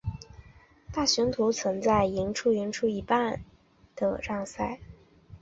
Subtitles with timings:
[0.91, 3.39] 大雄图曾在赢出赢出一哩半
[3.95, 4.79] 的让赛。